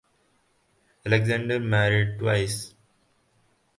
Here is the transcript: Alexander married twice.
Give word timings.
Alexander 1.05 1.59
married 1.59 2.17
twice. 2.17 2.73